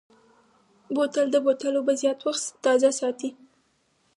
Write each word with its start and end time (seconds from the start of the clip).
بوتل 0.93 1.27
د 1.31 1.35
بوتل 1.45 1.73
اوبه 1.77 1.93
زیات 2.01 2.19
وخت 2.25 2.43
تازه 2.63 2.91
ساتي. 2.99 3.29